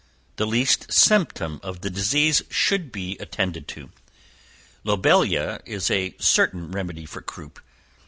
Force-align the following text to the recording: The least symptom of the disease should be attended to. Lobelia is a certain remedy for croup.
The 0.37 0.47
least 0.47 0.91
symptom 0.91 1.59
of 1.61 1.81
the 1.81 1.91
disease 1.91 2.41
should 2.49 2.91
be 2.91 3.17
attended 3.19 3.67
to. 3.67 3.91
Lobelia 4.83 5.61
is 5.63 5.91
a 5.91 6.15
certain 6.17 6.71
remedy 6.71 7.05
for 7.05 7.21
croup. 7.21 7.59